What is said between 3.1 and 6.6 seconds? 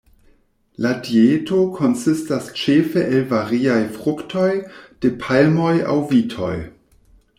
el variaj fruktoj, de palmoj aŭ vitoj.